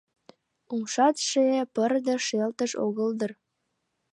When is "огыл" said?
2.85-3.09